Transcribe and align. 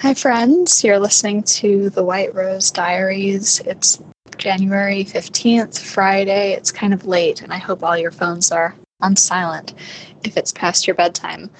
Hi, 0.00 0.14
friends. 0.14 0.82
You're 0.82 0.98
listening 0.98 1.42
to 1.42 1.90
the 1.90 2.02
White 2.02 2.34
Rose 2.34 2.70
Diaries. 2.70 3.60
It's 3.66 4.00
January 4.38 5.04
15th, 5.04 5.78
Friday. 5.78 6.52
It's 6.54 6.72
kind 6.72 6.94
of 6.94 7.04
late, 7.04 7.42
and 7.42 7.52
I 7.52 7.58
hope 7.58 7.82
all 7.82 7.98
your 7.98 8.10
phones 8.10 8.50
are 8.50 8.74
on 9.02 9.14
silent 9.14 9.74
if 10.24 10.38
it's 10.38 10.52
past 10.52 10.86
your 10.86 10.94
bedtime. 10.94 11.50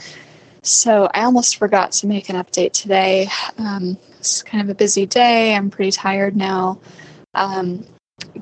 So, 0.63 1.11
I 1.13 1.25
almost 1.25 1.59
forgot 1.59 1.93
to 1.93 2.07
make 2.07 2.31
an 2.31 2.37
update 2.37 2.73
today. 2.73 3.29
Um, 3.59 3.99
it's 4.19 4.43
kind 4.43 4.63
of 4.63 4.71
a 4.71 4.75
busy 4.75 5.05
day. 5.05 5.55
I'm 5.55 5.69
pretty 5.69 5.93
tired 5.93 6.35
now. 6.35 6.81
Um, 7.35 7.85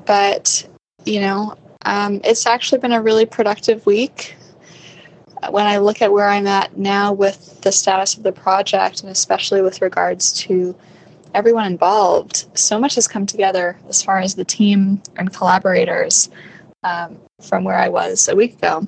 but, 0.05 0.65
you 1.03 1.19
know, 1.19 1.57
um, 1.83 2.21
it's 2.23 2.45
actually 2.45 2.79
been 2.79 2.93
a 2.93 3.01
really 3.01 3.25
productive 3.25 3.85
week 3.85 4.37
when 5.49 5.65
I 5.65 5.77
look 5.77 6.01
at 6.01 6.11
where 6.11 6.27
I'm 6.27 6.47
at 6.47 6.77
now 6.77 7.13
with 7.13 7.61
the 7.61 7.71
status 7.71 8.15
of 8.15 8.23
the 8.23 8.31
project, 8.31 9.01
and 9.01 9.09
especially 9.09 9.61
with 9.61 9.81
regards 9.81 10.33
to 10.33 10.75
everyone 11.33 11.65
involved, 11.65 12.45
so 12.57 12.79
much 12.79 12.95
has 12.95 13.07
come 13.07 13.25
together 13.25 13.77
as 13.87 14.01
far 14.01 14.19
as 14.19 14.35
the 14.35 14.45
team 14.45 15.01
and 15.17 15.33
collaborators 15.33 16.29
um, 16.83 17.19
from 17.41 17.63
where 17.63 17.77
I 17.77 17.89
was 17.89 18.27
a 18.27 18.35
week 18.35 18.53
ago. 18.55 18.85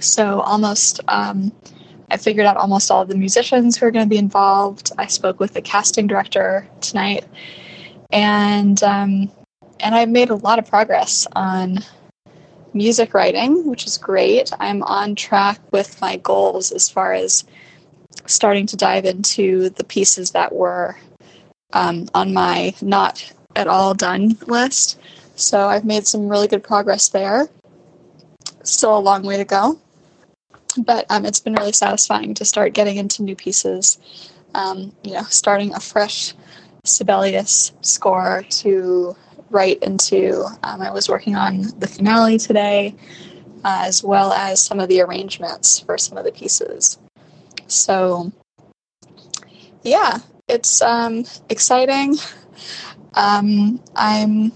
So, 0.00 0.40
almost, 0.40 1.00
um, 1.08 1.52
I 2.10 2.16
figured 2.16 2.46
out 2.46 2.56
almost 2.56 2.90
all 2.90 3.02
of 3.02 3.08
the 3.08 3.16
musicians 3.16 3.76
who 3.76 3.86
are 3.86 3.90
going 3.90 4.04
to 4.04 4.08
be 4.08 4.18
involved. 4.18 4.92
I 4.98 5.06
spoke 5.06 5.40
with 5.40 5.54
the 5.54 5.62
casting 5.62 6.06
director 6.06 6.66
tonight, 6.80 7.24
and 8.10 8.82
um, 8.82 9.30
and 9.80 9.94
I've 9.94 10.08
made 10.08 10.30
a 10.30 10.34
lot 10.34 10.58
of 10.58 10.68
progress 10.68 11.26
on 11.34 11.78
music 12.76 13.14
writing, 13.14 13.66
which 13.68 13.86
is 13.86 13.98
great. 13.98 14.50
I'm 14.60 14.82
on 14.82 15.14
track 15.14 15.60
with 15.72 16.00
my 16.00 16.16
goals 16.16 16.72
as 16.72 16.88
far 16.88 17.12
as 17.12 17.44
starting 18.26 18.66
to 18.66 18.76
dive 18.76 19.04
into 19.04 19.70
the 19.70 19.84
pieces 19.84 20.32
that 20.32 20.54
were 20.54 20.96
um, 21.72 22.08
on 22.14 22.32
my 22.32 22.74
not 22.80 23.32
at 23.54 23.66
all 23.66 23.94
done 23.94 24.36
list. 24.46 24.98
So 25.34 25.68
I've 25.68 25.84
made 25.84 26.06
some 26.06 26.28
really 26.28 26.48
good 26.48 26.62
progress 26.62 27.08
there. 27.08 27.48
Still 28.62 28.98
a 28.98 29.00
long 29.00 29.22
way 29.22 29.36
to 29.36 29.44
go, 29.44 29.78
but 30.78 31.06
um, 31.10 31.24
it's 31.24 31.40
been 31.40 31.54
really 31.54 31.72
satisfying 31.72 32.34
to 32.34 32.44
start 32.44 32.72
getting 32.72 32.96
into 32.96 33.22
new 33.22 33.36
pieces. 33.36 33.98
Um, 34.54 34.92
you 35.04 35.12
know, 35.12 35.22
starting 35.24 35.74
a 35.74 35.80
fresh 35.80 36.34
Sibelius 36.84 37.72
score 37.82 38.44
to 38.48 39.16
write 39.50 39.82
into. 39.82 40.44
Um, 40.62 40.80
I 40.82 40.90
was 40.90 41.08
working 41.08 41.36
on 41.36 41.62
the 41.78 41.86
finale 41.86 42.38
today, 42.38 42.94
uh, 43.64 43.82
as 43.84 44.02
well 44.02 44.32
as 44.32 44.62
some 44.62 44.80
of 44.80 44.88
the 44.88 45.00
arrangements 45.00 45.80
for 45.80 45.98
some 45.98 46.18
of 46.18 46.24
the 46.24 46.32
pieces. 46.32 46.98
So, 47.66 48.32
yeah, 49.82 50.18
it's 50.48 50.82
um, 50.82 51.24
exciting. 51.48 52.16
Um, 53.14 53.80
I'm 53.94 54.52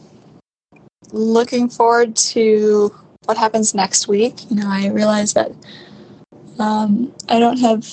looking 1.13 1.69
forward 1.69 2.15
to 2.17 2.95
what 3.25 3.37
happens 3.37 3.75
next 3.75 4.09
week. 4.09 4.51
You 4.51 4.57
know, 4.57 4.69
I 4.69 4.89
realize 4.89 5.35
that 5.35 5.53
um, 6.59 7.13
I 7.29 7.39
don't 7.39 7.59
have 7.59 7.87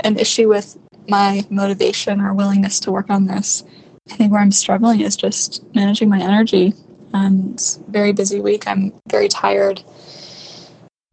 an 0.00 0.18
issue 0.18 0.48
with 0.48 0.76
my 1.08 1.46
motivation 1.50 2.20
or 2.20 2.34
willingness 2.34 2.80
to 2.80 2.92
work 2.92 3.10
on 3.10 3.26
this. 3.26 3.64
I 4.10 4.14
think 4.14 4.32
where 4.32 4.40
I'm 4.40 4.52
struggling 4.52 5.00
is 5.00 5.16
just 5.16 5.62
managing 5.74 6.08
my 6.08 6.20
energy. 6.20 6.72
Um, 7.12 7.50
it's 7.54 7.76
very 7.88 8.12
busy 8.12 8.40
week. 8.40 8.66
I'm 8.66 8.92
very 9.08 9.28
tired. 9.28 9.82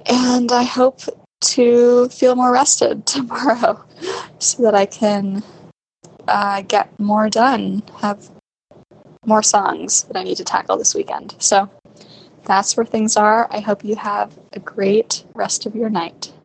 And 0.06 0.52
I 0.52 0.64
hope 0.64 1.02
to 1.42 2.10
feel 2.10 2.36
more 2.36 2.52
rested 2.52 3.06
tomorrow 3.06 3.84
so 4.40 4.64
that 4.64 4.76
I 4.76 4.86
can 4.86 5.44
uh, 6.28 6.62
get 6.62 6.98
more 7.00 7.30
done, 7.30 7.84
have 8.00 8.30
more 9.26 9.44
songs 9.44 10.04
that 10.04 10.18
I 10.18 10.24
need 10.24 10.38
to 10.38 10.44
tackle 10.44 10.78
this 10.78 10.96
weekend. 10.96 11.36
So 11.40 11.70
that's 12.46 12.78
where 12.78 12.86
things 12.86 13.18
are. 13.18 13.48
I 13.52 13.60
hope 13.60 13.84
you 13.84 13.96
have 13.96 14.38
a 14.54 14.60
great 14.60 15.26
rest 15.34 15.66
of 15.66 15.76
your 15.76 15.90
night. 15.90 16.32